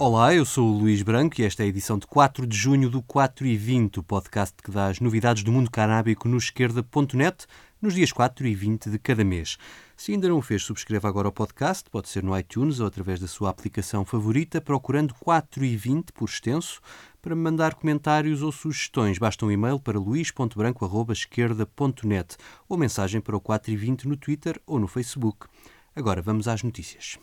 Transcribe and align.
Olá, 0.00 0.34
eu 0.34 0.44
sou 0.46 0.66
o 0.66 0.78
Luís 0.78 1.02
Branco 1.02 1.38
e 1.38 1.44
esta 1.44 1.62
é 1.62 1.66
a 1.66 1.68
edição 1.68 1.98
de 1.98 2.06
4 2.06 2.46
de 2.46 2.56
junho 2.56 2.88
do 2.88 3.02
4 3.02 3.46
e 3.46 3.54
20, 3.54 4.00
o 4.00 4.02
podcast 4.02 4.56
que 4.62 4.70
dá 4.70 4.86
as 4.86 4.98
novidades 4.98 5.42
do 5.42 5.52
mundo 5.52 5.70
canábico 5.70 6.26
no 6.26 6.38
esquerda.net 6.38 7.44
nos 7.82 7.92
dias 7.92 8.10
4 8.10 8.46
e 8.46 8.54
20 8.54 8.88
de 8.88 8.98
cada 8.98 9.22
mês. 9.22 9.58
Se 9.98 10.12
ainda 10.12 10.26
não 10.26 10.38
o 10.38 10.42
fez, 10.42 10.62
subscreva 10.62 11.06
agora 11.06 11.28
o 11.28 11.32
podcast, 11.32 11.90
pode 11.90 12.08
ser 12.08 12.22
no 12.22 12.34
iTunes 12.38 12.80
ou 12.80 12.86
através 12.86 13.20
da 13.20 13.28
sua 13.28 13.50
aplicação 13.50 14.02
favorita, 14.02 14.58
procurando 14.58 15.12
4 15.20 15.62
e 15.66 15.76
20 15.76 16.14
por 16.14 16.30
extenso. 16.30 16.80
Para 17.20 17.36
me 17.36 17.42
mandar 17.42 17.74
comentários 17.74 18.40
ou 18.40 18.50
sugestões, 18.50 19.18
basta 19.18 19.44
um 19.44 19.50
e-mail 19.50 19.78
para 19.78 19.98
luís.branco.esquerda.net 19.98 22.38
ou 22.66 22.78
mensagem 22.78 23.20
para 23.20 23.36
o 23.36 23.40
4 23.40 23.70
e 23.70 23.76
20 23.76 24.08
no 24.08 24.16
Twitter 24.16 24.58
ou 24.66 24.80
no 24.80 24.88
Facebook. 24.88 25.46
Agora 25.94 26.22
vamos 26.22 26.48
às 26.48 26.62
notícias. 26.62 27.18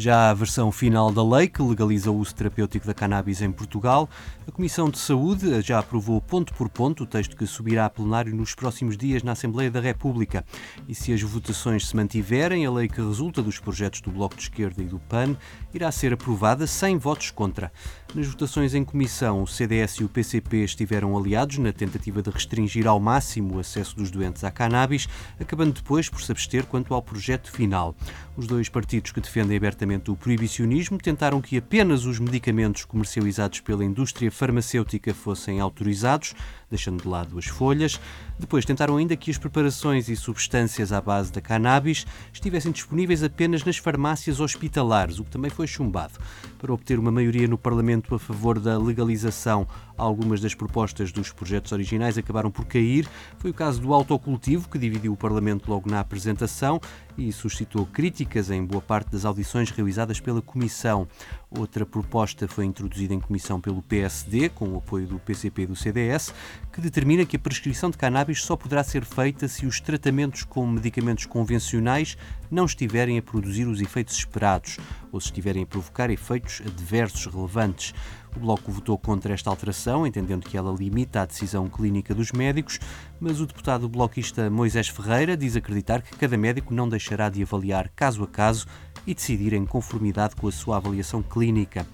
Já 0.00 0.30
a 0.30 0.34
versão 0.34 0.70
final 0.70 1.10
da 1.10 1.24
lei 1.24 1.48
que 1.48 1.60
legaliza 1.60 2.08
o 2.08 2.16
uso 2.16 2.32
terapêutico 2.32 2.86
da 2.86 2.94
cannabis 2.94 3.42
em 3.42 3.50
Portugal, 3.50 4.08
a 4.46 4.52
Comissão 4.52 4.88
de 4.88 4.96
Saúde 4.96 5.60
já 5.60 5.80
aprovou 5.80 6.20
ponto 6.22 6.54
por 6.54 6.68
ponto 6.68 7.02
o 7.02 7.06
texto 7.06 7.36
que 7.36 7.44
subirá 7.48 7.86
a 7.86 7.90
plenário 7.90 8.32
nos 8.32 8.54
próximos 8.54 8.96
dias 8.96 9.24
na 9.24 9.32
Assembleia 9.32 9.72
da 9.72 9.80
República. 9.80 10.44
E 10.86 10.94
se 10.94 11.12
as 11.12 11.20
votações 11.20 11.88
se 11.88 11.96
mantiverem, 11.96 12.64
a 12.64 12.70
lei 12.70 12.86
que 12.86 13.00
resulta 13.00 13.42
dos 13.42 13.58
projetos 13.58 14.00
do 14.00 14.12
Bloco 14.12 14.36
de 14.36 14.42
Esquerda 14.42 14.80
e 14.80 14.86
do 14.86 15.00
PAN 15.00 15.36
irá 15.74 15.90
ser 15.90 16.12
aprovada 16.12 16.64
sem 16.68 16.96
votos 16.96 17.32
contra. 17.32 17.72
Nas 18.14 18.26
votações 18.26 18.74
em 18.74 18.84
comissão, 18.84 19.42
o 19.42 19.48
CDS 19.48 19.94
e 19.96 20.04
o 20.04 20.08
PCP 20.08 20.58
estiveram 20.58 21.18
aliados 21.18 21.58
na 21.58 21.72
tentativa 21.72 22.22
de 22.22 22.30
restringir 22.30 22.86
ao 22.86 23.00
máximo 23.00 23.56
o 23.56 23.58
acesso 23.58 23.96
dos 23.96 24.12
doentes 24.12 24.44
à 24.44 24.50
cannabis, 24.50 25.08
acabando 25.40 25.72
depois 25.72 26.08
por 26.08 26.22
se 26.22 26.30
abster 26.30 26.64
quanto 26.66 26.94
ao 26.94 27.02
projeto 27.02 27.50
final. 27.50 27.94
Os 28.36 28.46
dois 28.46 28.68
partidos 28.68 29.10
que 29.10 29.20
defendem 29.20 29.56
abertamente 29.56 29.87
o 30.08 30.16
proibicionismo 30.16 30.98
tentaram 30.98 31.40
que 31.40 31.56
apenas 31.56 32.04
os 32.04 32.18
medicamentos 32.18 32.84
comercializados 32.84 33.60
pela 33.60 33.84
indústria 33.84 34.30
farmacêutica 34.30 35.14
fossem 35.14 35.60
autorizados, 35.60 36.34
deixando 36.70 37.02
de 37.02 37.08
lado 37.08 37.38
as 37.38 37.46
folhas. 37.46 38.00
Depois 38.38 38.64
tentaram 38.64 38.96
ainda 38.96 39.16
que 39.16 39.30
as 39.30 39.38
preparações 39.38 40.08
e 40.08 40.14
substâncias 40.14 40.92
à 40.92 41.00
base 41.00 41.32
da 41.32 41.40
cannabis 41.40 42.06
estivessem 42.32 42.70
disponíveis 42.70 43.22
apenas 43.22 43.64
nas 43.64 43.78
farmácias 43.78 44.38
hospitalares, 44.38 45.18
o 45.18 45.24
que 45.24 45.30
também 45.30 45.50
foi 45.50 45.66
chumbado. 45.66 46.14
Para 46.56 46.72
obter 46.72 46.98
uma 46.98 47.10
maioria 47.10 47.48
no 47.48 47.58
Parlamento 47.58 48.14
a 48.14 48.18
favor 48.18 48.60
da 48.60 48.78
legalização, 48.78 49.66
algumas 49.96 50.40
das 50.40 50.54
propostas 50.54 51.10
dos 51.10 51.32
projetos 51.32 51.72
originais 51.72 52.16
acabaram 52.16 52.50
por 52.50 52.64
cair. 52.64 53.08
Foi 53.38 53.50
o 53.50 53.54
caso 53.54 53.80
do 53.80 53.92
autocultivo, 53.92 54.68
que 54.68 54.78
dividiu 54.78 55.12
o 55.12 55.16
Parlamento 55.16 55.68
logo 55.68 55.90
na 55.90 56.00
apresentação 56.00 56.80
e 57.16 57.32
suscitou 57.32 57.84
críticas 57.86 58.50
em 58.50 58.64
boa 58.64 58.80
parte 58.80 59.10
das 59.10 59.24
audições 59.24 59.70
realizadas 59.70 60.20
pela 60.20 60.40
Comissão. 60.40 61.08
Outra 61.50 61.86
proposta 61.86 62.46
foi 62.46 62.66
introduzida 62.66 63.14
em 63.14 63.20
comissão 63.20 63.58
pelo 63.58 63.80
PSD, 63.80 64.50
com 64.50 64.68
o 64.68 64.76
apoio 64.76 65.06
do 65.06 65.18
PCP 65.18 65.62
e 65.62 65.66
do 65.66 65.74
CDS, 65.74 66.34
que 66.70 66.78
determina 66.78 67.24
que 67.24 67.36
a 67.36 67.40
prescrição 67.40 67.88
de 67.88 67.96
cannabis 67.96 68.42
só 68.42 68.54
poderá 68.54 68.84
ser 68.84 69.02
feita 69.02 69.48
se 69.48 69.64
os 69.64 69.80
tratamentos 69.80 70.44
com 70.44 70.66
medicamentos 70.66 71.24
convencionais 71.24 72.18
não 72.50 72.66
estiverem 72.66 73.16
a 73.16 73.22
produzir 73.22 73.66
os 73.66 73.80
efeitos 73.80 74.18
esperados 74.18 74.76
ou 75.10 75.18
se 75.18 75.28
estiverem 75.28 75.62
a 75.62 75.66
provocar 75.66 76.10
efeitos 76.10 76.60
adversos 76.66 77.24
relevantes. 77.26 77.94
O 78.36 78.40
Bloco 78.40 78.70
votou 78.70 78.98
contra 78.98 79.32
esta 79.32 79.48
alteração, 79.48 80.06
entendendo 80.06 80.46
que 80.46 80.56
ela 80.56 80.70
limita 80.72 81.22
a 81.22 81.26
decisão 81.26 81.68
clínica 81.68 82.14
dos 82.14 82.30
médicos, 82.30 82.78
mas 83.18 83.40
o 83.40 83.46
deputado 83.46 83.88
bloquista 83.88 84.50
Moisés 84.50 84.88
Ferreira 84.88 85.36
diz 85.36 85.56
acreditar 85.56 86.02
que 86.02 86.16
cada 86.16 86.36
médico 86.36 86.74
não 86.74 86.88
deixará 86.88 87.28
de 87.28 87.42
avaliar 87.42 87.88
caso 87.96 88.22
a 88.22 88.26
caso 88.26 88.66
e 89.08 89.14
decidir 89.14 89.54
em 89.54 89.64
conformidade 89.64 90.36
com 90.36 90.46
a 90.46 90.52
sua 90.52 90.76
avaliação 90.76 91.22
clínica. 91.22 91.86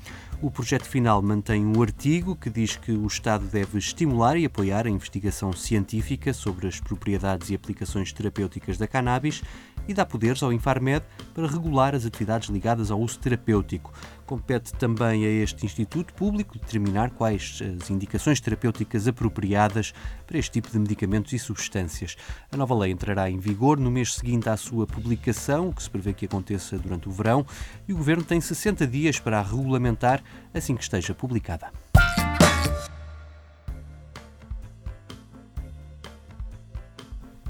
O 0.43 0.51
projeto 0.51 0.85
final 0.85 1.23
mantém 1.23 1.65
um 1.65 1.81
artigo 1.81 2.35
que 2.35 2.51
diz 2.51 2.77
que 2.77 2.91
o 2.91 3.07
Estado 3.07 3.47
deve 3.47 3.79
estimular 3.79 4.37
e 4.37 4.45
apoiar 4.45 4.85
a 4.85 4.91
investigação 4.91 5.53
científica 5.53 6.35
sobre 6.35 6.67
as 6.67 6.81
propriedades 6.81 7.51
e 7.51 7.55
aplicações 7.55 8.13
terapêuticas 8.13 8.77
da 8.77 8.89
cannabis 8.89 9.45
e 9.89 9.95
dá 9.95 10.05
poderes 10.05 10.43
ao 10.43 10.53
Infarmed 10.53 11.05
para 11.35 11.47
regular 11.47 11.95
as 11.95 12.05
atividades 12.05 12.49
ligadas 12.49 12.91
ao 12.91 13.01
uso 13.01 13.19
terapêutico. 13.19 13.93
Compete 14.27 14.73
também 14.75 15.25
a 15.27 15.29
este 15.29 15.67
Instituto 15.67 16.15
Público 16.15 16.59
determinar 16.59 17.11
quais 17.11 17.61
as 17.83 17.91
indicações 17.91 18.41
terapêuticas 18.41 19.07
apropriadas 19.07 19.93
para 20.27 20.39
este 20.39 20.53
tipo 20.53 20.71
de 20.71 20.79
medicamentos 20.79 21.33
e 21.33 21.39
substâncias. 21.39 22.17
A 22.51 22.57
nova 22.57 22.75
lei 22.75 22.91
entrará 22.91 23.29
em 23.29 23.39
vigor 23.39 23.79
no 23.79 23.91
mês 23.91 24.15
seguinte 24.15 24.49
à 24.49 24.57
sua 24.57 24.87
publicação, 24.87 25.69
o 25.69 25.75
que 25.75 25.83
se 25.83 25.91
prevê 25.91 26.13
que 26.13 26.25
aconteça 26.25 26.79
durante 26.79 27.09
o 27.09 27.13
verão, 27.13 27.45
e 27.87 27.93
o 27.93 27.97
Governo 27.97 28.25
tem 28.25 28.41
60 28.41 28.87
dias 28.87 29.21
para 29.21 29.39
a 29.39 29.43
regulamentar 29.43 30.23
assim 30.55 30.75
que 30.75 30.83
esteja 30.83 31.15
publicada. 31.15 31.84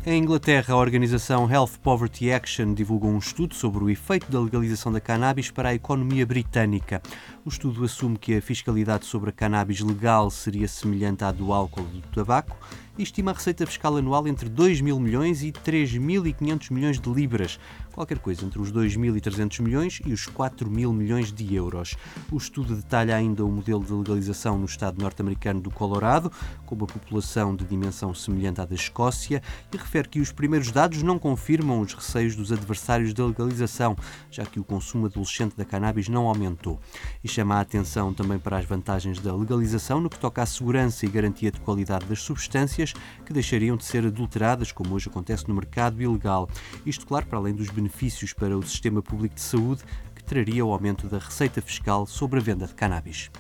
Em 0.07 0.19
Inglaterra, 0.23 0.75
a 0.75 0.77
organização 0.77 1.51
Health 1.51 1.79
Poverty 1.83 2.31
Action 2.31 2.75
divulgou 2.75 3.11
um 3.11 3.17
estudo 3.17 3.55
sobre 3.55 3.83
o 3.83 3.89
efeito 3.89 4.31
da 4.31 4.39
legalização 4.39 4.93
da 4.93 5.01
cannabis 5.01 5.51
para 5.51 5.71
a 5.71 5.75
economia 5.75 6.27
britânica. 6.27 7.01
O 7.43 7.49
estudo 7.49 7.83
assume 7.83 8.19
que 8.19 8.37
a 8.37 8.43
fiscalidade 8.43 9.07
sobre 9.07 9.31
a 9.31 9.33
cannabis 9.33 9.81
legal 9.81 10.31
seria 10.31 10.69
semelhante 10.69 11.25
à 11.25 11.33
do 11.33 11.55
álcool 11.55 11.87
e 11.95 12.01
do 12.03 12.09
tabaco 12.09 12.55
e 12.97 13.03
estima 13.03 13.33
a 13.33 13.35
receita 13.35 13.67
fiscal 13.67 13.97
anual 13.97 14.27
entre 14.29 14.49
2 14.49 14.81
mil 14.81 15.01
milhões 15.01 15.43
e 15.43 15.51
3.500 15.51 16.73
milhões 16.73 17.01
de 17.01 17.11
libras, 17.11 17.59
qualquer 17.93 18.19
coisa 18.19 18.45
entre 18.45 18.61
os 18.61 18.73
2.300 18.73 19.63
milhões 19.63 20.01
e 20.05 20.13
os 20.13 20.27
4 20.27 20.71
mil 20.71 20.93
milhões 20.93 21.33
de 21.33 21.55
euros. 21.55 21.97
O 22.31 22.37
estudo 22.37 22.77
detalha 22.77 23.17
ainda 23.17 23.45
o 23.45 23.51
modelo 23.51 23.85
de 23.85 23.93
legalização 23.93 24.59
no 24.59 24.67
estado 24.67 25.01
norte-americano 25.01 25.61
do 25.61 25.71
Colorado, 25.71 26.31
com 26.67 26.75
uma 26.75 26.87
população 26.87 27.55
de 27.55 27.65
dimensão 27.65 28.15
semelhante 28.15 28.61
à 28.61 28.65
da 28.65 28.75
Escócia, 28.75 29.43
e 29.73 29.77
refere 29.77 30.09
que 30.09 30.21
os 30.21 30.33
primeiros 30.33 30.71
dados 30.71 31.03
não 31.03 31.19
confirmam 31.19 31.81
os 31.81 31.95
receios 31.95 32.37
dos 32.37 32.53
adversários 32.53 33.13
da 33.13 33.25
legalização, 33.27 33.97
já 34.31 34.45
que 34.45 34.61
o 34.61 34.65
consumo 34.65 35.07
adolescente 35.07 35.57
da 35.57 35.65
cannabis 35.65 36.09
não 36.09 36.27
aumentou. 36.27 36.81
E 37.23 37.29
chama 37.29 37.57
a 37.57 37.61
atenção 37.61 38.13
também 38.13 38.39
para 38.39 38.59
as 38.59 38.65
vantagens 38.65 39.21
da 39.21 39.35
legalização 39.35 40.01
no 40.01 40.11
que 40.11 40.19
toca 40.19 40.43
à 40.43 40.47
segurança 40.47 41.07
e 41.07 41.09
garantia 41.09 41.51
de 41.51 41.61
qualidade 41.61 42.07
das 42.07 42.21
substâncias 42.21 42.84
que 42.93 43.33
deixariam 43.33 43.77
de 43.77 43.85
ser 43.85 44.05
adulteradas, 44.07 44.73
como 44.73 44.95
hoje 44.95 45.09
acontece 45.09 45.49
no 45.49 45.55
mercado 45.55 46.03
ilegal. 46.03 46.49
Isto, 46.85 47.07
claro, 47.07 47.27
para 47.27 47.39
além 47.39 47.55
dos 47.55 47.71
benefícios 47.71 48.33
para 48.33 48.57
o 48.57 48.63
sistema 48.63 49.03
público 49.03 49.35
de 49.35 49.41
saúde, 49.41 49.83
que 50.15 50.25
traria 50.25 50.65
o 50.65 50.73
aumento 50.73 51.09
da 51.09 51.19
receita 51.19 51.63
fiscal 51.63 52.07
sobre 52.07 52.41
a 52.41 52.43
venda 52.43 52.67
de 52.67 52.75
cannabis. 52.75 53.31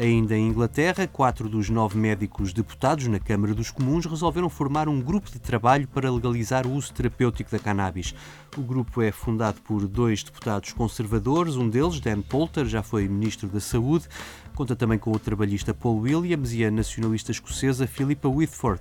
Ainda 0.00 0.36
em 0.36 0.46
Inglaterra, 0.46 1.08
quatro 1.08 1.48
dos 1.48 1.68
nove 1.68 1.98
médicos 1.98 2.52
deputados 2.52 3.08
na 3.08 3.18
Câmara 3.18 3.52
dos 3.52 3.72
Comuns 3.72 4.06
resolveram 4.06 4.48
formar 4.48 4.88
um 4.88 5.00
grupo 5.00 5.28
de 5.28 5.40
trabalho 5.40 5.88
para 5.88 6.08
legalizar 6.08 6.68
o 6.68 6.72
uso 6.72 6.92
terapêutico 6.92 7.50
da 7.50 7.58
cannabis. 7.58 8.14
O 8.56 8.62
grupo 8.62 9.02
é 9.02 9.10
fundado 9.10 9.60
por 9.62 9.88
dois 9.88 10.22
deputados 10.22 10.72
conservadores, 10.72 11.56
um 11.56 11.68
deles, 11.68 11.98
Dan 11.98 12.22
Poulter, 12.22 12.64
já 12.66 12.80
foi 12.80 13.08
Ministro 13.08 13.48
da 13.48 13.58
Saúde, 13.58 14.06
conta 14.54 14.76
também 14.76 15.00
com 15.00 15.10
o 15.10 15.18
trabalhista 15.18 15.74
Paul 15.74 15.98
Williams 15.98 16.52
e 16.52 16.64
a 16.64 16.70
nacionalista 16.70 17.32
escocesa 17.32 17.84
Philippa 17.84 18.28
Whitford. 18.28 18.80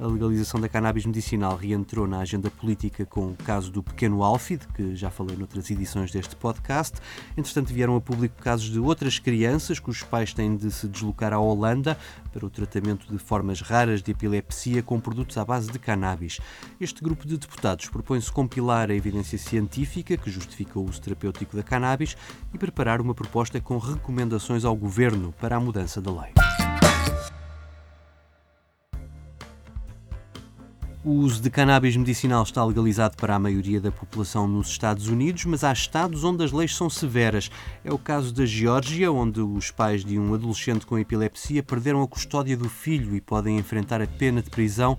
A 0.00 0.06
legalização 0.06 0.60
da 0.60 0.68
cannabis 0.68 1.04
medicinal 1.04 1.56
reentrou 1.56 2.06
na 2.06 2.20
agenda 2.20 2.48
política 2.48 3.04
com 3.04 3.32
o 3.32 3.34
caso 3.34 3.72
do 3.72 3.82
pequeno 3.82 4.22
Alfie, 4.22 4.60
que 4.72 4.94
já 4.94 5.10
falei 5.10 5.36
noutras 5.36 5.68
edições 5.72 6.12
deste 6.12 6.36
podcast. 6.36 6.98
Entretanto, 7.36 7.72
vieram 7.72 7.96
a 7.96 8.00
público 8.00 8.40
casos 8.40 8.70
de 8.70 8.78
outras 8.78 9.18
crianças 9.18 9.80
cujos 9.80 10.04
pais 10.04 10.32
têm 10.32 10.56
de 10.56 10.70
se 10.70 10.86
deslocar 10.86 11.32
à 11.32 11.40
Holanda 11.40 11.98
para 12.32 12.46
o 12.46 12.50
tratamento 12.50 13.10
de 13.10 13.18
formas 13.18 13.60
raras 13.60 14.00
de 14.00 14.12
epilepsia 14.12 14.84
com 14.84 15.00
produtos 15.00 15.36
à 15.36 15.44
base 15.44 15.68
de 15.68 15.80
cannabis. 15.80 16.38
Este 16.80 17.02
grupo 17.02 17.26
de 17.26 17.36
deputados 17.36 17.88
propõe-se 17.88 18.30
compilar 18.30 18.92
a 18.92 18.94
evidência 18.94 19.36
científica 19.36 20.16
que 20.16 20.30
justifica 20.30 20.78
o 20.78 20.88
uso 20.88 21.00
terapêutico 21.00 21.56
da 21.56 21.64
cannabis 21.64 22.16
e 22.54 22.58
preparar 22.58 23.00
uma 23.00 23.16
proposta 23.16 23.60
com 23.60 23.78
recomendações 23.78 24.64
ao 24.64 24.76
governo 24.76 25.34
para 25.40 25.56
a 25.56 25.60
mudança 25.60 26.00
da 26.00 26.12
lei. 26.12 26.47
O 31.08 31.20
uso 31.22 31.40
de 31.40 31.48
cannabis 31.48 31.96
medicinal 31.96 32.42
está 32.42 32.62
legalizado 32.62 33.16
para 33.16 33.34
a 33.34 33.38
maioria 33.38 33.80
da 33.80 33.90
população 33.90 34.46
nos 34.46 34.68
Estados 34.68 35.08
Unidos, 35.08 35.46
mas 35.46 35.64
há 35.64 35.72
estados 35.72 36.22
onde 36.22 36.44
as 36.44 36.52
leis 36.52 36.76
são 36.76 36.90
severas. 36.90 37.50
É 37.82 37.90
o 37.90 37.96
caso 37.96 38.30
da 38.30 38.44
Geórgia, 38.44 39.10
onde 39.10 39.40
os 39.40 39.70
pais 39.70 40.04
de 40.04 40.18
um 40.18 40.34
adolescente 40.34 40.84
com 40.84 40.98
epilepsia 40.98 41.62
perderam 41.62 42.02
a 42.02 42.06
custódia 42.06 42.58
do 42.58 42.68
filho 42.68 43.16
e 43.16 43.22
podem 43.22 43.56
enfrentar 43.56 44.02
a 44.02 44.06
pena 44.06 44.42
de 44.42 44.50
prisão 44.50 44.98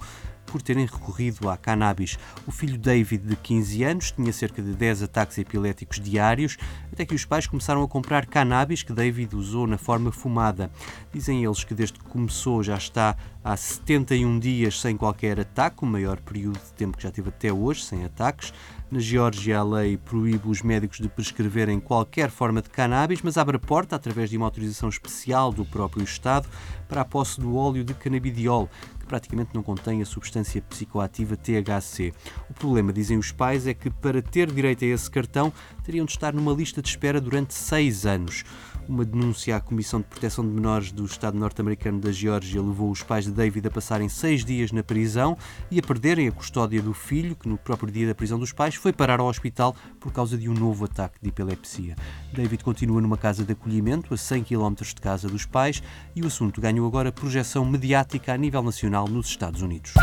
por 0.49 0.61
terem 0.61 0.85
recorrido 0.85 1.49
à 1.49 1.55
cannabis. 1.55 2.17
O 2.45 2.51
filho 2.51 2.77
David, 2.77 3.27
de 3.27 3.35
15 3.35 3.83
anos, 3.83 4.11
tinha 4.11 4.33
cerca 4.33 4.61
de 4.61 4.73
10 4.73 5.03
ataques 5.03 5.37
epiléticos 5.37 5.99
diários, 5.99 6.57
até 6.91 7.05
que 7.05 7.15
os 7.15 7.25
pais 7.25 7.47
começaram 7.47 7.83
a 7.83 7.87
comprar 7.87 8.25
cannabis 8.25 8.83
que 8.83 8.93
David 8.93 9.35
usou 9.35 9.67
na 9.67 9.77
forma 9.77 10.11
fumada. 10.11 10.71
Dizem 11.13 11.43
eles 11.43 11.63
que 11.63 11.73
desde 11.73 11.99
que 11.99 12.05
começou 12.05 12.63
já 12.63 12.75
está 12.75 13.15
há 13.43 13.55
71 13.55 14.39
dias 14.39 14.79
sem 14.79 14.97
qualquer 14.97 15.39
ataque, 15.39 15.83
o 15.83 15.85
maior 15.85 16.19
período 16.19 16.59
de 16.59 16.73
tempo 16.73 16.97
que 16.97 17.03
já 17.03 17.11
teve 17.11 17.29
até 17.29 17.51
hoje, 17.51 17.83
sem 17.83 18.03
ataques. 18.03 18.53
Na 18.91 18.99
Geórgia, 18.99 19.59
a 19.59 19.63
lei 19.63 19.97
proíbe 19.97 20.49
os 20.49 20.63
médicos 20.63 20.97
de 20.97 21.07
prescreverem 21.07 21.79
qualquer 21.79 22.31
forma 22.31 22.59
de 22.59 22.69
cannabis, 22.69 23.21
mas 23.21 23.37
abre 23.37 23.57
a 23.57 23.59
porta, 23.59 23.95
através 23.95 24.31
de 24.31 24.37
uma 24.37 24.47
autorização 24.47 24.89
especial 24.89 25.51
do 25.51 25.63
próprio 25.63 26.03
Estado, 26.03 26.49
para 26.87 27.01
a 27.01 27.05
posse 27.05 27.39
do 27.39 27.55
óleo 27.55 27.83
de 27.83 27.93
canabidiol, 27.93 28.67
praticamente 29.09 29.49
não 29.55 29.63
contém 29.63 30.01
a 30.01 30.05
substância 30.05 30.61
psicoativa 30.61 31.35
THC. 31.35 32.13
O 32.47 32.53
problema, 32.53 32.93
dizem 32.93 33.17
os 33.17 33.31
pais, 33.31 33.65
é 33.65 33.73
que 33.73 33.89
para 33.89 34.21
ter 34.21 34.49
direito 34.51 34.85
a 34.85 34.87
esse 34.87 35.09
cartão 35.09 35.51
teriam 35.83 36.05
de 36.05 36.11
estar 36.11 36.31
numa 36.31 36.53
lista 36.53 36.81
de 36.81 36.87
espera 36.87 37.19
durante 37.19 37.55
seis 37.55 38.05
anos. 38.05 38.45
Uma 38.89 39.05
denúncia 39.05 39.55
à 39.55 39.59
Comissão 39.59 39.99
de 39.99 40.07
Proteção 40.07 40.43
de 40.43 40.49
Menores 40.49 40.91
do 40.91 41.05
Estado 41.05 41.37
norte-americano 41.37 41.99
da 41.99 42.11
Geórgia 42.11 42.59
levou 42.59 42.89
os 42.89 43.03
pais 43.03 43.25
de 43.25 43.31
David 43.31 43.67
a 43.67 43.69
passarem 43.69 44.09
seis 44.09 44.43
dias 44.43 44.71
na 44.71 44.81
prisão 44.81 45.37
e 45.69 45.77
a 45.77 45.81
perderem 45.83 46.27
a 46.27 46.31
custódia 46.31 46.81
do 46.81 46.91
filho, 46.91 47.35
que 47.35 47.47
no 47.47 47.55
próprio 47.55 47.91
dia 47.91 48.07
da 48.07 48.15
prisão 48.15 48.39
dos 48.39 48.51
pais 48.51 48.73
foi 48.73 48.91
parar 48.91 49.19
ao 49.19 49.27
hospital 49.27 49.75
por 49.99 50.11
causa 50.11 50.35
de 50.35 50.49
um 50.49 50.55
novo 50.55 50.85
ataque 50.85 51.19
de 51.21 51.29
epilepsia. 51.29 51.95
David 52.33 52.63
continua 52.63 52.99
numa 52.99 53.15
casa 53.15 53.43
de 53.43 53.53
acolhimento 53.53 54.11
a 54.11 54.17
100 54.17 54.45
km 54.45 54.73
de 54.73 54.95
casa 54.95 55.27
dos 55.27 55.45
pais 55.45 55.83
e 56.15 56.23
o 56.23 56.27
assunto 56.27 56.59
ganhou 56.59 56.87
agora 56.87 57.11
projeção 57.11 57.63
mediática 57.63 58.33
a 58.33 58.37
nível 58.37 58.63
nacional 58.63 59.07
nos 59.07 59.27
Estados 59.27 59.61
Unidos. 59.61 59.93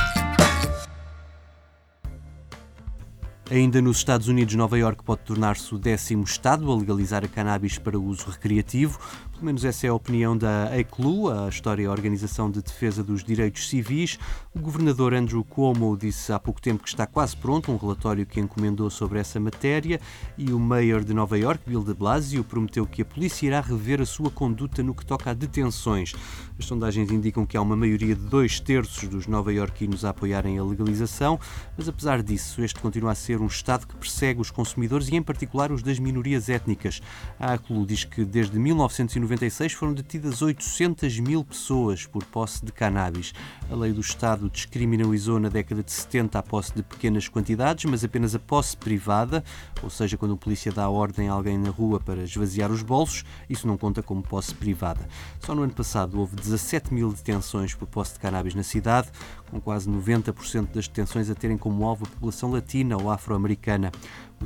Ainda 3.48 3.80
nos 3.80 3.98
Estados 3.98 4.26
Unidos, 4.26 4.56
Nova 4.56 4.76
York 4.76 5.04
pode 5.04 5.20
tornar-se 5.20 5.72
o 5.72 5.78
décimo 5.78 6.24
estado 6.24 6.70
a 6.72 6.76
legalizar 6.76 7.24
a 7.24 7.28
cannabis 7.28 7.78
para 7.78 7.96
uso 7.96 8.28
recreativo. 8.28 8.98
Pelo 9.36 9.44
menos 9.44 9.66
essa 9.66 9.86
é 9.86 9.90
a 9.90 9.94
opinião 9.94 10.34
da 10.34 10.70
ECLU, 10.78 11.30
a 11.30 11.46
História 11.46 11.90
Organização 11.90 12.50
de 12.50 12.62
Defesa 12.62 13.04
dos 13.04 13.22
Direitos 13.22 13.68
Civis. 13.68 14.18
O 14.54 14.58
governador 14.58 15.12
Andrew 15.12 15.44
Cuomo 15.44 15.94
disse 15.94 16.32
há 16.32 16.38
pouco 16.38 16.58
tempo 16.58 16.82
que 16.82 16.88
está 16.88 17.06
quase 17.06 17.36
pronto 17.36 17.70
um 17.70 17.76
relatório 17.76 18.24
que 18.24 18.40
encomendou 18.40 18.88
sobre 18.88 19.18
essa 19.18 19.38
matéria 19.38 20.00
e 20.38 20.54
o 20.54 20.58
mayor 20.58 21.04
de 21.04 21.12
Nova 21.12 21.36
York, 21.36 21.62
Bill 21.66 21.84
de 21.84 21.92
Blasio, 21.92 22.42
prometeu 22.42 22.86
que 22.86 23.02
a 23.02 23.04
polícia 23.04 23.46
irá 23.46 23.60
rever 23.60 24.00
a 24.00 24.06
sua 24.06 24.30
conduta 24.30 24.82
no 24.82 24.94
que 24.94 25.04
toca 25.04 25.30
a 25.30 25.34
detenções. 25.34 26.14
As 26.58 26.64
sondagens 26.64 27.10
indicam 27.10 27.44
que 27.44 27.58
há 27.58 27.60
uma 27.60 27.76
maioria 27.76 28.14
de 28.14 28.22
dois 28.22 28.58
terços 28.58 29.06
dos 29.06 29.26
nova-iorquinos 29.26 30.02
a 30.06 30.10
apoiarem 30.10 30.58
a 30.58 30.64
legalização, 30.64 31.38
mas 31.76 31.86
apesar 31.86 32.22
disso, 32.22 32.62
este 32.62 32.80
continua 32.80 33.12
a 33.12 33.14
ser 33.14 33.42
um 33.42 33.46
Estado 33.46 33.86
que 33.86 33.96
persegue 33.96 34.40
os 34.40 34.50
consumidores 34.50 35.08
e, 35.08 35.14
em 35.14 35.22
particular, 35.22 35.70
os 35.70 35.82
das 35.82 35.98
minorias 35.98 36.48
étnicas. 36.48 37.02
A 37.38 37.52
ACLU 37.52 37.84
diz 37.84 38.02
que 38.02 38.24
desde 38.24 38.58
1990 38.58 39.25
1996 39.26 39.72
foram 39.72 39.92
detidas 39.92 40.40
800 40.40 41.18
mil 41.18 41.44
pessoas 41.44 42.06
por 42.06 42.24
posse 42.24 42.64
de 42.64 42.70
cannabis. 42.72 43.34
A 43.70 43.74
lei 43.74 43.92
do 43.92 44.00
Estado 44.00 44.48
descriminalizou 44.48 45.40
na 45.40 45.48
década 45.48 45.82
de 45.82 45.90
70 45.90 46.38
a 46.38 46.42
posse 46.42 46.72
de 46.74 46.82
pequenas 46.82 47.28
quantidades, 47.28 47.84
mas 47.86 48.04
apenas 48.04 48.34
a 48.34 48.38
posse 48.38 48.76
privada, 48.76 49.44
ou 49.82 49.90
seja, 49.90 50.16
quando 50.16 50.32
o 50.32 50.36
polícia 50.36 50.70
dá 50.70 50.88
ordem 50.88 51.28
a 51.28 51.32
alguém 51.32 51.58
na 51.58 51.70
rua 51.70 51.98
para 51.98 52.22
esvaziar 52.22 52.70
os 52.70 52.82
bolsos, 52.82 53.24
isso 53.50 53.66
não 53.66 53.76
conta 53.76 54.02
como 54.02 54.22
posse 54.22 54.54
privada. 54.54 55.06
Só 55.40 55.54
no 55.54 55.62
ano 55.62 55.72
passado 55.72 56.18
houve 56.18 56.36
17 56.36 56.94
mil 56.94 57.12
detenções 57.12 57.74
por 57.74 57.86
posse 57.88 58.14
de 58.14 58.20
cannabis 58.20 58.54
na 58.54 58.62
cidade, 58.62 59.08
com 59.50 59.60
quase 59.60 59.90
90% 59.90 60.72
das 60.72 60.86
detenções 60.86 61.28
a 61.28 61.34
terem 61.34 61.58
como 61.58 61.84
alvo 61.84 62.04
a 62.04 62.08
população 62.08 62.50
latina 62.50 62.96
ou 62.96 63.10
afro-americana. 63.10 63.90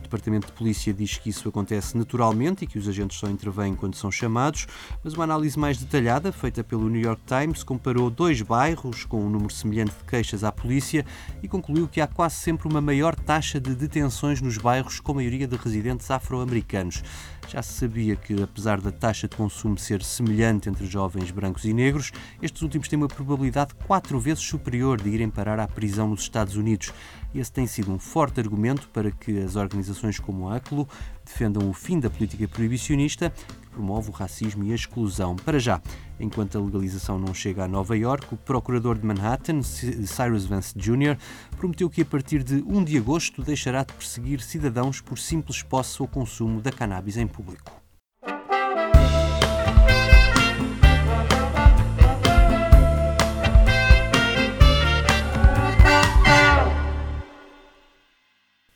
O 0.00 0.02
Departamento 0.02 0.46
de 0.46 0.52
Polícia 0.54 0.94
diz 0.94 1.18
que 1.18 1.28
isso 1.28 1.46
acontece 1.48 1.96
naturalmente 1.96 2.64
e 2.64 2.66
que 2.66 2.78
os 2.78 2.88
agentes 2.88 3.18
só 3.18 3.28
intervêm 3.28 3.74
quando 3.74 3.94
são 3.94 4.10
chamados, 4.10 4.66
mas 5.04 5.12
uma 5.12 5.24
análise 5.24 5.58
mais 5.58 5.76
detalhada, 5.76 6.32
feita 6.32 6.64
pelo 6.64 6.88
New 6.88 7.00
York 7.00 7.20
Times, 7.26 7.62
comparou 7.62 8.08
dois 8.10 8.40
bairros 8.40 9.04
com 9.04 9.22
um 9.22 9.28
número 9.28 9.52
semelhante 9.52 9.92
de 9.92 10.04
queixas 10.04 10.42
à 10.42 10.50
polícia 10.50 11.04
e 11.42 11.48
concluiu 11.48 11.86
que 11.86 12.00
há 12.00 12.06
quase 12.06 12.36
sempre 12.36 12.66
uma 12.66 12.80
maior 12.80 13.14
taxa 13.14 13.60
de 13.60 13.74
detenções 13.74 14.40
nos 14.40 14.56
bairros 14.56 15.00
com 15.00 15.12
maioria 15.12 15.46
de 15.46 15.56
residentes 15.56 16.10
afro-americanos. 16.10 17.02
Já 17.46 17.62
se 17.62 17.74
sabia 17.74 18.16
que, 18.16 18.42
apesar 18.42 18.80
da 18.80 18.92
taxa 18.92 19.28
de 19.28 19.36
consumo 19.36 19.76
ser 19.76 20.02
semelhante 20.02 20.68
entre 20.68 20.86
jovens 20.86 21.30
brancos 21.30 21.64
e 21.64 21.72
negros, 21.72 22.12
estes 22.40 22.62
últimos 22.62 22.88
têm 22.88 22.96
uma 22.96 23.08
probabilidade 23.08 23.74
quatro 23.86 24.18
vezes 24.18 24.44
superior 24.44 25.00
de 25.00 25.10
irem 25.10 25.28
parar 25.28 25.58
à 25.58 25.68
prisão 25.68 26.08
nos 26.08 26.22
Estados 26.22 26.56
Unidos. 26.56 26.92
Esse 27.34 27.52
tem 27.52 27.66
sido 27.66 27.92
um 27.92 27.98
forte 27.98 28.40
argumento 28.40 28.88
para 28.88 29.10
que 29.10 29.38
as 29.40 29.54
organizações 29.56 29.89
como 30.22 30.48
a 30.48 30.56
ACLU 30.56 30.86
defendam 31.24 31.68
o 31.68 31.72
fim 31.72 31.98
da 31.98 32.10
política 32.10 32.46
proibicionista 32.46 33.30
que 33.30 33.68
promove 33.70 34.10
o 34.10 34.12
racismo 34.12 34.64
e 34.64 34.72
a 34.72 34.74
exclusão. 34.74 35.36
Para 35.36 35.58
já, 35.58 35.80
enquanto 36.18 36.56
a 36.56 36.60
legalização 36.60 37.18
não 37.18 37.32
chega 37.32 37.64
a 37.64 37.68
Nova 37.68 37.96
York, 37.96 38.34
o 38.34 38.36
procurador 38.36 38.98
de 38.98 39.06
Manhattan, 39.06 39.62
Cyrus 39.62 40.46
Vance 40.46 40.76
Jr., 40.76 41.16
prometeu 41.56 41.88
que 41.88 42.02
a 42.02 42.04
partir 42.04 42.42
de 42.42 42.62
1 42.66 42.84
de 42.84 42.98
agosto 42.98 43.42
deixará 43.42 43.84
de 43.84 43.92
perseguir 43.92 44.40
cidadãos 44.40 45.00
por 45.00 45.18
simples 45.18 45.62
posse 45.62 46.00
ou 46.02 46.08
consumo 46.08 46.60
da 46.60 46.70
cannabis 46.70 47.16
em 47.16 47.26
público. 47.26 47.80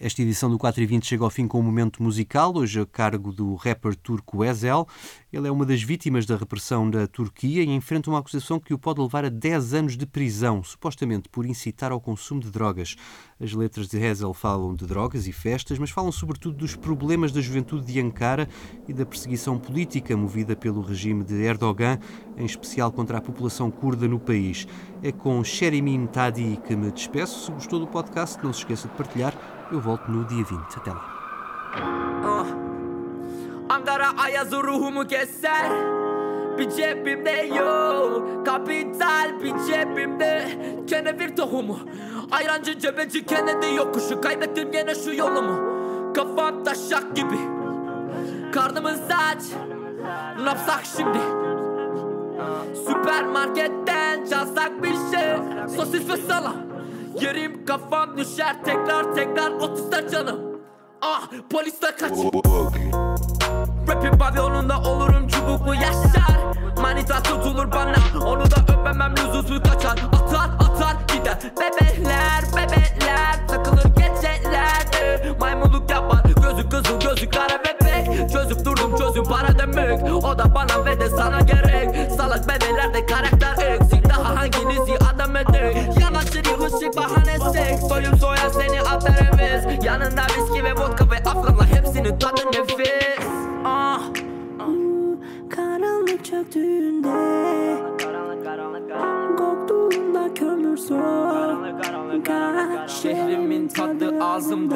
Esta 0.04 0.20
edição 0.20 0.50
do 0.50 0.58
4 0.58 0.82
e 0.82 0.86
20 0.86 1.06
chega 1.06 1.24
ao 1.24 1.30
fim 1.30 1.48
com 1.48 1.58
um 1.58 1.62
momento 1.62 2.02
musical, 2.02 2.54
hoje 2.54 2.78
a 2.78 2.84
cargo 2.84 3.32
do 3.32 3.54
rapper 3.54 3.96
turco 3.96 4.44
Ezel. 4.44 4.86
Ele 5.34 5.48
é 5.48 5.50
uma 5.50 5.66
das 5.66 5.82
vítimas 5.82 6.25
da 6.26 6.36
repressão 6.36 6.88
da 6.88 7.08
Turquia 7.08 7.64
e 7.64 7.69
enfrenta 7.69 8.08
uma 8.08 8.20
acusação 8.20 8.60
que 8.60 8.72
o 8.72 8.78
pode 8.78 9.00
levar 9.00 9.25
a 9.25 9.28
10 9.28 9.75
anos 9.75 9.96
de 9.96 10.06
prisão, 10.06 10.62
supostamente 10.62 11.28
por 11.28 11.44
incitar 11.44 11.90
ao 11.90 12.00
consumo 12.00 12.40
de 12.40 12.52
drogas. 12.52 12.94
As 13.40 13.52
letras 13.52 13.88
de 13.88 13.98
Ezel 13.98 14.32
falam 14.32 14.76
de 14.76 14.86
drogas 14.86 15.26
e 15.26 15.32
festas, 15.32 15.76
mas 15.76 15.90
falam 15.90 16.12
sobretudo 16.12 16.56
dos 16.56 16.76
problemas 16.76 17.32
da 17.32 17.40
juventude 17.40 17.84
de 17.84 18.00
Ankara 18.00 18.48
e 18.86 18.92
da 18.92 19.04
perseguição 19.04 19.58
política 19.58 20.16
movida 20.16 20.54
pelo 20.54 20.81
regime 20.81 21.25
de 21.25 21.34
Erdogan, 21.42 21.98
em 22.37 22.46
especial 22.46 22.92
contra 22.92 23.19
a 23.19 23.20
população 23.20 23.72
curda 23.72 24.06
no 24.06 24.20
país. 24.20 24.69
É 25.02 25.10
com 25.10 25.42
Sherimin 25.42 26.06
Tadi 26.06 26.61
que 26.64 26.76
me 26.76 26.92
despeço. 26.92 27.47
Se 27.47 27.50
gostou 27.50 27.80
do 27.80 27.88
podcast, 27.88 28.38
não 28.44 28.52
se 28.52 28.61
esqueça 28.61 28.87
de 28.87 28.94
partilhar 28.94 29.35
eu 29.73 29.80
volto 29.80 30.09
no 30.11 30.25
dia 30.25 30.44
20. 30.44 30.76
Até 30.76 30.92
lá. 30.92 31.04
Ah. 32.23 32.63
Ankara 33.68 34.09
ayazı 34.25 34.62
ruhumu 34.62 35.06
keser. 35.06 35.71
Bir 36.59 36.71
cebimde 36.71 37.30
yok. 37.30 38.47
Kapital 38.47 39.40
bir 39.42 39.54
cebimde. 39.73 40.44
Kenevir 40.87 41.37
tohumu. 41.37 41.78
Ayrancı 42.30 42.78
cebeci 42.78 43.26
Kennedy 43.26 43.75
yokuşu. 43.75 44.21
Kaybettim 44.21 44.73
yine 44.73 44.94
şu 44.94 45.14
yolumu. 45.14 45.75
Kafam 46.14 46.64
taşak 46.64 47.16
gibi. 47.16 47.38
Karnımın 48.52 48.94
saç 48.94 49.42
Napsak 50.44 50.83
şimdi? 50.97 51.18
Süpermarketten 52.87 54.25
çalsak 54.25 54.83
bir 54.83 54.92
şey. 54.92 55.33
Sosis 55.76 56.09
ve 56.09 56.16
salam. 56.16 56.56
Yerim 57.21 57.66
kafam 57.66 58.16
düşer. 58.16 58.56
Tekrar 58.64 59.14
tekrar 59.14 59.50
otuzda 59.50 60.09
canım. 60.09 60.40
Ah 61.02 61.28
polisler 61.50 61.97
kaç 61.99 62.12
Rapin 63.94 64.18
pavyonunda 64.18 64.78
olurum 64.80 65.28
çubuklu 65.28 65.74
yaşar. 65.74 66.38
Manita 66.82 67.22
tutulur 67.22 67.72
bana 67.72 68.24
Onu 68.26 68.50
da 68.50 68.56
öpemem 68.72 69.14
lüzumsuz 69.16 69.62
kaçar. 69.62 69.90
Atar 69.90 70.50
atar 70.58 70.96
gider. 71.08 71.38
Bebeler 71.42 72.44
bebeler 72.56 73.48
Takılır 73.48 73.84
geceler. 73.84 74.84
Maymunluk 75.40 75.90
yapar 75.90 76.22
Gözü 76.24 76.68
kızıl 76.68 77.00
gözü 77.00 77.30
kara 77.30 77.58
bebek. 77.64 78.30
Çözüp 78.32 78.64
durdum 78.64 78.96
çözüm 78.98 79.24
para 79.24 79.58
demek. 79.58 80.24
O 80.24 80.38
da 80.38 80.54
bana 80.54 80.84
ve 80.84 81.00
de 81.00 81.08
sana 81.08 81.40
gerek. 81.40 82.12
Salak 82.12 82.48
bebelerde 82.48 83.06
karakter 83.06 83.72
eksik. 83.72 84.08
Daha 84.08 84.36
hanginizi 84.36 84.98
adam 85.14 85.36
edek? 85.36 85.76
Yanaşır 86.00 86.44
yıkışık 86.44 86.96
bahanesi 86.96 87.88
Soyum 87.88 88.18
soyar 88.18 88.50
seni 88.50 88.80
atar 88.80 89.24
Yanında 89.84 90.22
viski 90.22 90.64
ve 90.64 90.72
vodka 90.72 91.03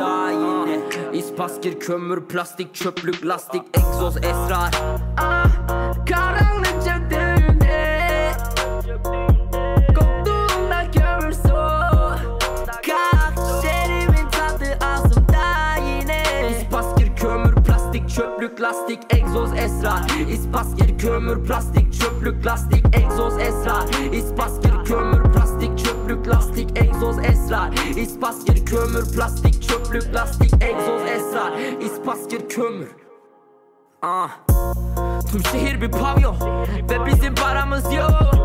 tayini 0.08 0.80
İspaskir 1.12 1.80
kömür 1.80 2.20
plastik 2.24 2.74
çöplük 2.74 3.26
lastik 3.26 3.62
egzoz 3.74 4.16
esrar. 4.16 4.70
Ah, 5.16 5.48
Karanlık 6.08 6.84
çöktüğünde 6.84 8.32
Koktuğunda 9.88 10.90
kömür 10.90 11.32
soğuk 11.32 12.38
Karakterimin 12.86 14.30
tadı 14.30 14.84
ağzımda 14.84 15.76
yine. 15.76 16.22
İspaskir 16.50 17.16
kömür 17.16 17.54
plastik 17.54 18.08
çöplük 18.08 18.60
lastik 18.60 18.98
egzoz 19.10 19.52
esrar. 19.52 20.28
İspaskir 20.32 20.98
kömür 20.98 21.44
plastik 21.44 22.00
çöplük 22.00 22.46
lastik 22.46 22.84
egzoz 22.96 23.38
esrar. 23.38 24.12
İspaskir 24.12 24.84
kömür 24.84 25.22
plastik 25.32 25.78
çöplük 25.78 26.28
lastik 26.28 26.78
egzoz 26.78 27.18
esrar. 27.18 27.72
İspaskir 27.96 28.66
kömür 28.66 29.04
plastik 29.14 29.47
Ah. 34.02 34.30
Tüm 35.32 35.44
şehir 35.44 35.80
bir 35.80 35.90
pavyon 35.90 36.36
Ve 36.90 37.06
bizim 37.06 37.34
paramız 37.34 37.92
yok 37.92 38.37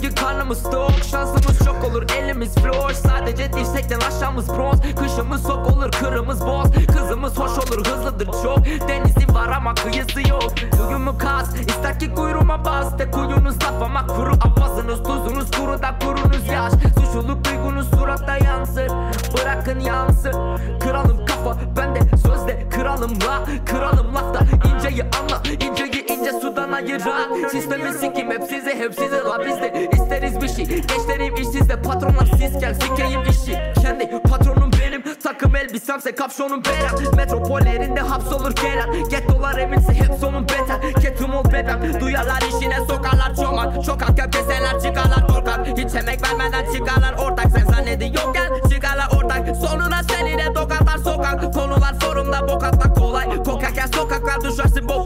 Ki 0.00 0.14
karnımız 0.14 0.62
tok. 0.62 0.92
Şansımız 1.10 1.58
çok 1.64 1.84
olur 1.84 2.02
elimiz 2.18 2.54
flor 2.54 2.92
Sadece 2.92 3.52
dirsekten 3.52 4.00
aşağımız 4.00 4.48
bronz. 4.48 4.80
Kışımız 4.80 5.42
sok 5.42 5.70
olur 5.72 5.90
kırımız 5.90 6.40
boz. 6.40 6.66
Kızımız 6.86 7.38
hoş 7.38 7.50
olur 7.58 7.86
hızlıdır 7.86 8.26
çok. 8.26 8.58
Denizi 8.88 9.34
var 9.34 9.48
ama 9.48 9.74
kıyısı 9.74 10.28
yok. 10.28 10.52
Duyumu 10.78 11.18
kas 11.18 11.56
ister 11.60 12.00
ki 12.00 12.14
kuyruğuma 12.14 12.64
bas. 12.64 12.98
De 12.98 13.10
kuyunuz 13.10 13.54
laf 13.54 13.82
ama 13.82 14.06
kuru 14.06 14.32
Avazınız 14.40 15.02
tuzunuz 15.02 15.50
kuru 15.50 15.82
da 15.82 15.98
kurunuz 15.98 16.48
yaş. 16.48 16.72
Suçluluk 16.72 17.44
duygunuz 17.44 17.90
suratta 17.90 18.36
yansır. 18.36 18.90
Bırakın 19.36 19.80
yansın 19.80 20.32
Kralım 20.80 21.26
kafa 21.26 21.56
bende 21.76 22.00
sözde 22.16 22.68
kralım 22.70 23.10
la 23.10 23.44
Kralım 23.66 24.14
lafta 24.14 24.40
inceyi 24.68 25.02
anla 25.02 25.42
inceyi 25.60 25.95
ince 26.26 26.40
sudan 26.40 26.72
ayıran 26.72 27.48
Sistemi 27.50 27.92
sikim 27.92 28.30
hep 28.30 28.42
size 28.42 28.78
hep 28.78 28.94
size 28.94 29.16
la 29.16 29.46
biz 29.46 29.56
de 29.56 29.90
isteriz 29.92 30.40
bir 30.42 30.48
şey 30.48 30.66
Gençlerim 30.66 31.34
işsizde. 31.34 31.82
Patronlar 31.82 32.28
siz 32.38 32.58
gel 32.58 32.74
sikeyim 32.74 33.22
işi. 33.22 33.58
Kendi 33.82 34.22
patronum 34.22 34.70
benim 34.80 35.02
takım 35.22 35.56
elbisemse 35.56 36.14
kapşonum 36.14 36.62
berem 36.64 37.16
Metropollerinde 37.16 38.00
hapsolur 38.00 38.52
gelen 38.54 39.08
Gettolar 39.08 39.58
eminse 39.58 39.94
hep 39.94 40.14
sonun 40.20 40.48
beter. 40.48 41.02
Ketum 41.02 41.34
ol 41.34 41.44
bebem 41.44 42.00
duyarlar 42.00 42.42
işine 42.48 42.78
sokarlar 42.78 43.34
çomak. 43.36 43.84
Çokak 43.84 44.18
köpeseler 44.18 44.80
çıkarlar 44.82 45.26
korkak. 45.26 45.66
Hiç 45.66 45.94
emek 45.94 46.20
vermeden 46.22 46.72
çıkarlar 46.72 47.12
ortak. 47.12 47.46
Sen 47.56 47.72
zannediyorken 47.72 48.50
çıkarlar 48.70 49.08
ortak. 49.16 49.56
Sonuna 49.56 50.02
seninle 50.10 50.52
tokarlar 50.52 50.98
sokak. 51.04 51.54
Konular 51.54 51.94
sorumda 52.00 52.48
bok 52.48 52.64
atmak 52.64 52.96
kolay. 52.96 53.42
Kokarken 53.44 53.86
sokaklar 53.86 54.40
düşersin 54.40 54.88
boka 54.88 55.05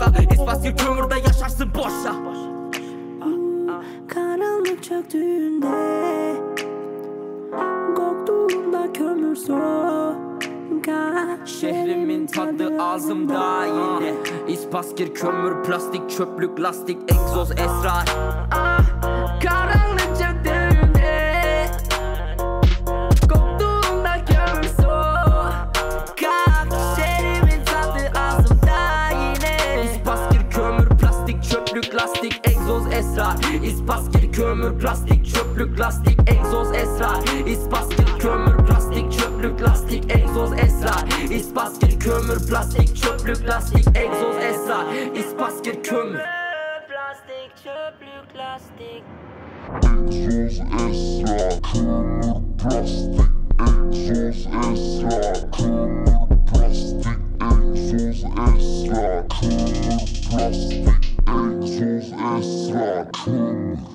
İspaskül 0.51 0.77
kömürde 0.77 1.15
yaşarsın 1.15 1.71
boşa. 1.75 2.15
Karanlık 4.09 4.83
çöktüğünde 4.83 5.67
Koktuğunda 7.97 8.93
kömür 8.93 9.37
sokak 9.37 10.19
Şehrimin 11.49 12.27
tadı 12.27 12.83
ağzımda 12.83 13.67
yine. 13.67 14.15
İspaskir 14.49 15.15
kömür 15.15 15.63
plastik 15.63 16.11
çöplük 16.11 16.61
lastik 16.61 16.99
egzoz 17.13 17.51
esrar 17.51 18.05
Ah. 18.53 18.81
Karanlık 19.43 20.19
çöktüğünde 20.19 20.40
plus 47.99 48.23
plastique. 48.33 49.05
Exos 49.83 50.61
extra, 50.61 51.61
kömür 51.73 52.43
plastik. 52.59 53.31
Exos 53.61 54.47
extra, 54.47 55.33
kömür 55.57 56.29
plastik. 56.47 57.19
Exos 57.41 58.25
extra, 58.49 59.25
kömür 59.41 60.03
plastik. 60.31 60.89
Exos 61.27 62.09
extra, 62.13 63.05
kömür. 63.25 63.90